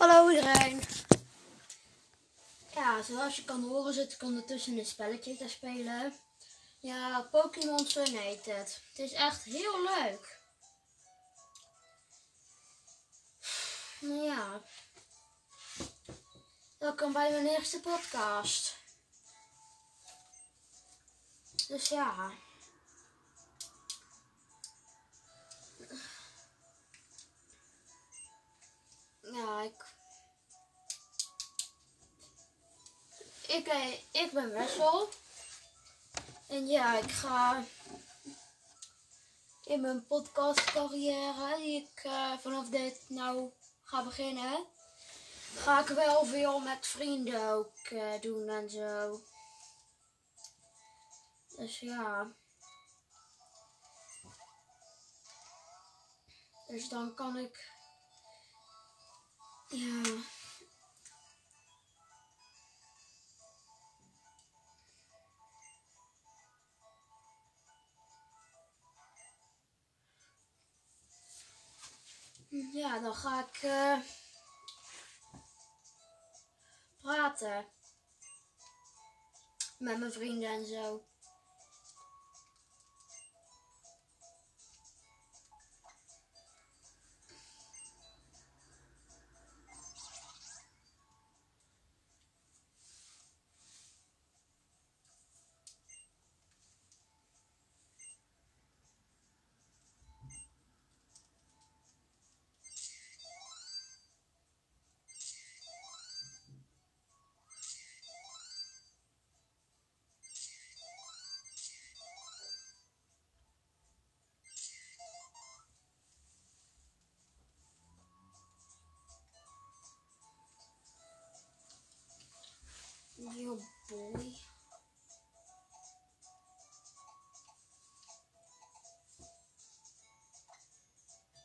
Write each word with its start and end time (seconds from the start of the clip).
Hallo 0.00 0.30
iedereen. 0.30 0.82
Ja, 2.74 3.02
zoals 3.02 3.36
je 3.36 3.44
kan 3.44 3.62
horen 3.62 3.94
zit 3.94 4.12
ik 4.12 4.22
ondertussen 4.22 4.78
een 4.78 4.86
spelletje 4.86 5.36
te 5.36 5.48
spelen. 5.48 6.14
Ja, 6.78 7.28
Pokémon 7.30 7.86
Sun 7.86 8.16
heet 8.16 8.44
het. 8.46 8.82
Het 8.88 8.98
is 8.98 9.12
echt 9.12 9.42
heel 9.42 9.82
leuk. 9.82 10.38
Nou 14.00 14.24
ja. 14.24 14.62
Welkom 16.78 17.12
bij 17.12 17.30
mijn 17.30 17.46
eerste 17.46 17.80
podcast. 17.80 18.76
Dus 21.68 21.88
ja. 21.88 22.14
Ja, 22.14 22.49
Eh, 33.70 34.22
ik 34.22 34.30
ben 34.32 34.50
Wessel. 34.50 35.08
En 36.48 36.66
ja, 36.66 36.98
ik 36.98 37.10
ga 37.10 37.64
in 39.64 39.80
mijn 39.80 40.06
podcastcarrière, 40.06 41.56
die 41.56 41.82
ik 41.82 42.04
eh, 42.04 42.38
vanaf 42.38 42.68
dit 42.68 43.04
nou 43.08 43.52
ga 43.82 44.04
beginnen, 44.04 44.66
ga 45.54 45.80
ik 45.80 45.86
wel 45.86 46.24
veel 46.24 46.58
met 46.58 46.86
vrienden 46.86 47.48
ook 47.48 47.76
eh, 47.76 48.20
doen 48.20 48.48
en 48.48 48.70
zo. 48.70 49.20
Dus 51.56 51.78
ja. 51.78 52.32
Dus 56.66 56.88
dan 56.88 57.14
kan 57.14 57.36
ik. 57.36 57.72
Ja. 59.68 60.38
Ja, 72.68 72.98
dan 72.98 73.14
ga 73.14 73.46
ik 73.46 73.62
eh, 73.62 73.98
praten 77.00 77.66
met 79.78 79.98
mijn 79.98 80.12
vrienden 80.12 80.50
en 80.50 80.66
zo. 80.66 81.09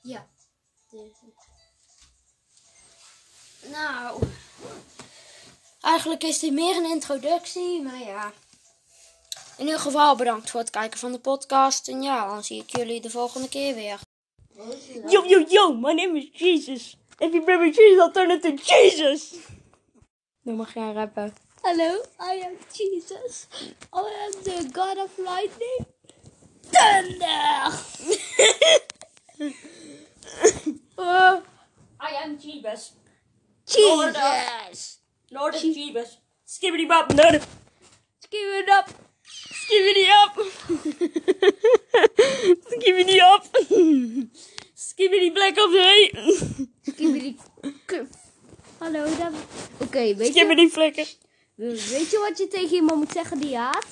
Ja. 0.06 0.28
deze. 0.90 1.34
Nou. 3.72 4.22
Eigenlijk 5.82 6.24
is 6.24 6.40
dit 6.40 6.54
meer 6.54 6.76
een 6.76 6.90
introductie, 6.90 7.82
maar 7.82 8.00
ja. 8.00 8.34
In 9.58 9.66
ieder 9.66 9.80
geval 9.80 10.16
bedankt 10.16 10.50
voor 10.50 10.60
het 10.60 10.70
kijken 10.70 11.00
van 11.00 11.12
de 11.12 11.20
podcast. 11.20 11.88
En 11.88 12.02
ja, 12.02 12.28
dan 12.28 12.44
zie 12.44 12.62
ik 12.62 12.76
jullie 12.76 13.02
de 13.02 13.10
volgende 13.10 13.50
keer 13.50 13.76
weer. 13.76 14.00
Yo, 15.08 15.26
yo, 15.26 15.46
yo, 15.48 15.74
my 15.74 15.94
name 15.94 16.18
is 16.20 16.30
Jesus. 16.40 16.98
If 17.18 17.32
you 17.32 17.46
remember 17.46 17.68
Jesus, 17.68 18.04
I'll 18.04 18.12
turn 18.12 18.32
into 18.32 18.54
Jesus. 18.64 19.34
Nu 20.42 20.54
mag 20.54 20.74
jij 20.74 20.92
rappen. 20.92 21.36
Hello, 21.62 22.02
I 22.20 22.44
am 22.44 22.58
Jesus. 22.72 23.48
I 23.94 24.14
am 24.26 24.44
the 24.44 24.70
God 24.72 24.98
of 24.98 25.18
Lightning. 25.18 25.86
Thunder! 26.70 27.72
Uh, 30.98 31.42
I 32.00 32.12
am 32.24 32.38
Jeebus. 32.38 32.92
Jesus! 33.68 35.00
Lord 35.32 35.56
of 35.56 35.62
Jeebus. 35.62 36.18
Skibbity 36.48 36.88
bop. 36.88 37.10
Give 37.10 38.54
it 38.60 38.70
up! 38.70 38.90
Skibbity 39.66 40.06
up. 40.24 40.36
Skibbity 42.72 43.20
up. 43.22 43.46
Skibbity 44.76 45.34
black 45.34 45.58
of 45.58 45.72
the 45.72 46.68
Skibbity 46.84 47.38
kuf. 47.86 48.08
Hallo, 48.80 49.04
dan... 49.18 49.34
Oké, 49.82 50.16
weet 50.16 50.18
je, 50.18 50.32
Skibbity 50.32 50.70
flikker. 50.70 51.08
weet 51.56 52.10
je 52.12 52.26
wat 52.30 52.38
je 52.38 52.48
tegen 52.48 52.76
iemand 52.76 52.98
moet 53.00 53.12
zeggen 53.12 53.38
die 53.40 53.50
je 53.50 53.58
haat? 53.58 53.86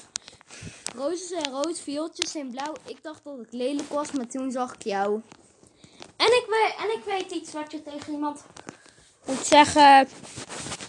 Rozen 0.96 1.28
zijn 1.28 1.50
rood, 1.50 1.80
viooltjes 1.80 2.32
zijn 2.32 2.52
blauw. 2.52 2.74
Ik 2.86 3.04
dacht 3.04 3.24
dat 3.24 3.40
ik 3.40 3.52
lelijk 3.52 3.90
was, 3.90 4.12
maar 4.12 4.28
toen 4.28 4.52
zag 4.52 4.74
ik 4.74 4.84
jou. 4.84 5.22
En 6.24 6.30
ik, 6.30 6.46
weet, 6.50 6.76
en 6.78 6.98
ik 6.98 7.04
weet 7.06 7.32
iets 7.32 7.54
wat 7.54 7.72
je 7.72 7.84
tegen 7.84 8.14
iemand 8.14 8.44
moet 9.26 9.46
zeggen. 9.46 10.08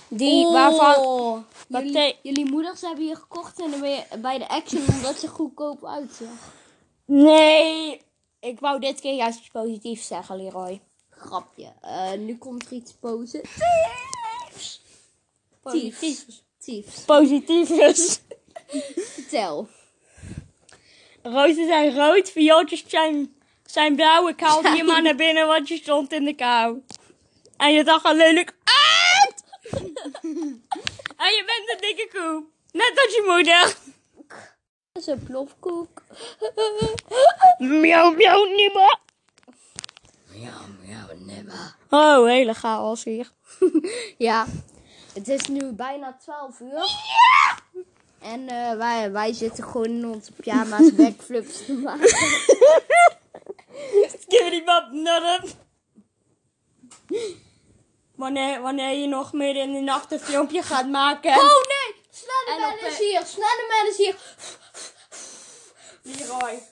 Die, 0.08 0.46
waarvan... 0.46 1.46
Jullie, 2.22 2.50
moeders 2.50 2.80
hebben 2.80 3.06
je 3.06 3.16
gekocht 3.16 3.60
in 3.60 3.70
de, 3.70 4.02
bij 4.18 4.38
de 4.38 4.48
Action 4.48 4.84
omdat 4.88 5.20
je 5.20 5.28
goedkoop 5.28 5.84
uitzag. 5.84 6.52
Nee. 7.04 8.00
Ik 8.40 8.60
wou 8.60 8.80
dit 8.80 9.00
keer 9.00 9.14
juist 9.14 9.38
iets 9.38 9.48
positiefs 9.48 10.06
zeggen, 10.06 10.36
Leroy. 10.36 10.80
Grapje. 11.10 11.72
Eh, 11.80 12.12
nu 12.12 12.38
komt 12.38 12.66
er 12.66 12.72
iets 12.72 12.92
positiefs. 12.92 14.80
Positiefs. 15.62 16.44
Tiefs. 16.58 17.04
Positiefs. 17.04 18.20
Vertel. 18.96 19.68
Rozen 21.22 21.66
zijn 21.66 21.94
rood, 21.94 22.30
viooltjes 22.30 22.84
zijn, 22.86 23.33
zijn 23.74 23.96
blauw. 23.96 24.28
Ik 24.28 24.40
haalde 24.40 24.68
je 24.68 24.84
maar 24.84 25.02
naar 25.02 25.14
binnen, 25.14 25.46
want 25.46 25.68
je 25.68 25.76
stond 25.76 26.12
in 26.12 26.24
de 26.24 26.34
kou. 26.34 26.82
En 27.56 27.72
je 27.72 27.84
dacht 27.84 28.04
al 28.04 28.14
lelijk 28.14 28.54
uit! 28.64 29.44
en 31.24 31.32
je 31.36 31.44
bent 31.46 31.72
een 31.72 31.80
dikke 31.80 32.08
koe. 32.12 32.44
Net 32.72 32.92
als 33.04 33.14
je 33.14 33.24
moeder. 33.26 33.76
Dat 34.92 35.02
is 35.02 35.06
een 35.06 35.22
plofkoek. 35.22 36.02
Miauw, 37.58 38.10
miauw, 38.10 38.44
nibba. 38.44 38.98
Ja, 40.30 40.52
ja, 40.82 41.06
never. 41.18 41.76
Oh, 41.90 42.26
hele 42.26 42.54
chaos 42.54 43.04
hier. 43.04 43.30
Ja, 44.18 44.46
het 45.14 45.28
is 45.28 45.46
nu 45.46 45.72
bijna 45.72 46.16
12 46.20 46.60
uur. 46.60 46.90
En 48.20 48.48
eh, 48.48 48.76
wij, 48.76 49.12
wij 49.12 49.32
zitten 49.32 49.64
gewoon 49.64 49.86
in 49.86 50.06
onze 50.06 50.32
pyjama's 50.32 50.94
backflips 50.94 51.64
te 51.64 51.72
maken. 51.72 52.16
Skibbity-bop, 54.20 54.88
nudden. 54.90 55.50
Wanneer, 58.14 58.60
wanneer 58.60 58.98
je 58.98 59.06
nog 59.06 59.32
midden 59.32 59.62
in 59.62 59.72
de 59.72 59.80
nacht 59.80 60.12
een 60.12 60.20
filmpje 60.20 60.62
gaat 60.62 60.88
maken. 60.88 61.32
Oh 61.32 61.38
nee! 61.38 61.94
Slenderman 62.10 62.72
op, 62.72 62.80
is 62.80 62.98
hier! 62.98 63.22
Slenderman 63.24 63.86
is 63.90 63.96
hier! 63.96 64.16
Leroy. 66.02 66.62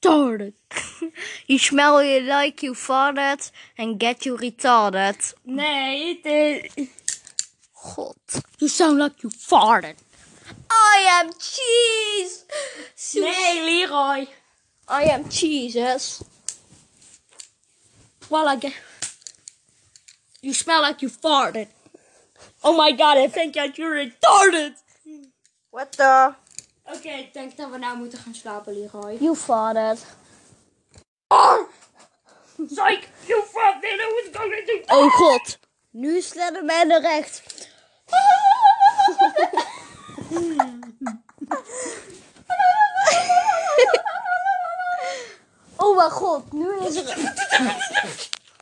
Retarded. 0.00 0.54
You 1.46 1.58
smell 1.58 2.02
you 2.02 2.20
like 2.20 2.62
you 2.62 2.74
farted 2.74 3.50
and 3.76 4.00
get 4.02 4.24
you 4.24 4.36
retarded. 4.36 5.34
Nee, 5.42 6.20
het 6.22 6.24
is... 6.24 6.88
God. 7.72 8.16
You 8.56 8.70
sound 8.70 8.98
like 8.98 9.14
you 9.20 9.32
farted. 9.38 9.96
I 10.98 11.02
am 11.20 11.30
cheese! 11.38 12.44
Nee, 13.14 13.62
Leroy. 13.66 14.26
I 14.88 15.02
am 15.04 15.28
Jesus. 15.28 16.24
Well, 18.28 18.48
I 18.48 18.56
guess... 18.56 18.74
You 20.42 20.52
smell 20.52 20.82
like 20.82 21.00
you 21.02 21.08
farted. 21.08 21.68
Oh 22.64 22.76
my 22.76 22.90
god, 22.90 23.16
I 23.18 23.28
think 23.28 23.54
that 23.54 23.78
you're 23.78 23.94
retarded. 23.94 24.74
What 25.70 25.92
the? 25.92 26.34
Oké, 26.84 27.08
ik 27.08 27.32
denk 27.32 27.56
dat 27.56 27.70
we 27.70 27.78
nou 27.78 27.96
moeten 27.96 28.18
gaan 28.18 28.34
slapen, 28.34 28.72
Leroy. 28.72 29.16
You 29.20 29.36
farted. 29.36 30.04
Psych, 32.56 33.08
you 33.26 33.44
they 33.80 33.96
know 33.96 34.10
what's 34.14 34.30
going 34.32 34.66
to. 34.66 34.94
Oh 34.94 35.10
god. 35.10 35.58
Nu 35.90 36.16
is 36.16 36.28
Slenderman 36.28 36.86
naar 36.86 37.00
rechts. 37.00 37.42
Oh 45.80 45.96
mijn 45.96 46.10
god, 46.10 46.52
nu 46.52 46.78
is 46.86 46.96
er... 46.96 47.34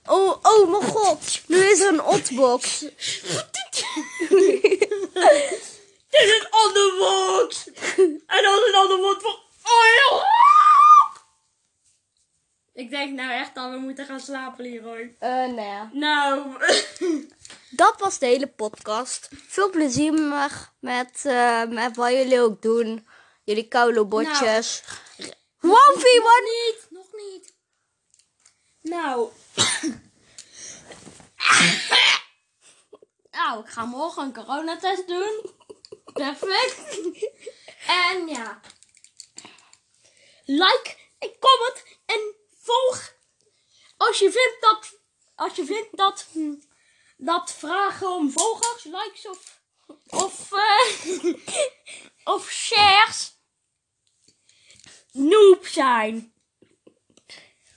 Oh, 0.06 0.36
oh 0.42 0.70
mijn 0.70 0.82
god, 0.82 1.42
nu 1.46 1.56
is 1.56 1.80
er 1.80 1.88
een 1.88 2.02
otbox. 2.02 2.78
Dit 2.78 2.92
is 6.10 6.40
een 6.40 6.46
ander 6.50 6.94
woord. 6.98 7.70
En 8.26 8.42
dan 8.42 8.62
een 8.69 8.74
ander 8.74 8.98
woord 8.98 9.22
voor 9.22 9.40
oil. 9.62 10.22
Ik 12.74 12.90
denk 12.90 13.12
nou 13.12 13.32
echt 13.32 13.54
dat 13.54 13.70
we 13.70 13.76
moeten 13.76 14.06
gaan 14.06 14.20
slapen, 14.20 14.64
Leroy. 14.64 15.14
Eh, 15.19 15.46
nee. 15.46 15.80
Nou, 15.92 16.42
Dat 17.70 18.00
was 18.00 18.18
de 18.18 18.26
hele 18.26 18.48
podcast. 18.48 19.28
Veel 19.32 19.70
plezier 19.70 20.12
met, 20.12 20.70
met, 20.80 21.24
eh, 21.24 21.64
met 21.64 21.96
wat 21.96 22.10
jullie 22.10 22.40
ook 22.40 22.62
doen. 22.62 23.08
Jullie 23.44 23.68
koude 23.68 24.04
botjes. 24.04 24.82
One 25.60 25.94
v 25.96 26.04
one. 26.18 26.42
niet, 26.42 26.86
nog 26.90 27.06
niet. 27.12 27.54
Nou. 28.80 29.30
nou, 33.30 33.64
ik 33.64 33.69
ga 33.69 33.84
morgen 33.84 34.22
een 34.22 34.32
coronatest 34.32 35.08
doen. 35.08 35.50
Perfect. 36.12 37.00
En 37.86 38.28
ja. 38.28 38.60
Like 40.44 40.96
en 41.19 41.38
comment 41.38 41.84
en 42.06 42.34
volg. 42.62 43.14
Als 43.96 44.19
je 44.19 44.30
vindt 44.30 44.56
dat, 44.60 45.00
als 45.34 45.56
je 45.56 45.64
vindt 45.64 45.96
dat, 45.96 46.26
hm, 46.32 46.54
dat 47.16 47.52
vragen 47.52 48.10
om 48.10 48.30
volgers, 48.30 48.84
likes 48.84 49.28
of, 49.28 49.60
of, 50.06 50.52
eh, 50.52 51.34
of 52.34 52.50
shares 52.50 53.34
noob 55.12 55.66
zijn. 55.66 56.32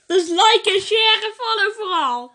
Dus 0.05 0.27
like 0.27 0.71
en 0.73 0.81
share 0.81 1.25
en 1.25 1.33
follow 1.33 1.73
vooral. 1.73 2.31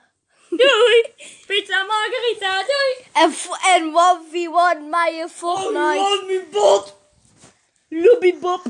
Doei. 0.60 1.14
Pizza 1.46 1.84
Margarita. 1.84 2.62
Doei. 2.62 3.06
En, 3.12 3.34
en 3.62 3.92
1v1 3.92 4.88
mij 4.88 5.28
Fortnite. 5.28 6.22
me 6.26 6.46
bot. 6.50 6.96
Lobby 7.88 8.38
Bob. 8.38 8.62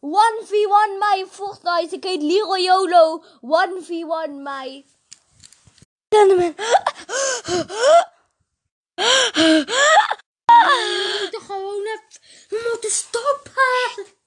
1v1 0.00 0.98
mij 0.98 1.26
Fortnite. 1.30 1.96
Ik 1.96 2.04
heet 2.04 2.22
Leroy 2.22 2.60
YOLO. 2.60 3.24
1v1 3.42 4.30
mij. 4.42 4.86
Slenderman. 6.12 6.54
We 10.44 11.18
moeten 11.20 11.40
gewoon 11.40 11.82
even... 11.86 12.68
Moeten 12.70 12.90
stoppen. 12.90 14.18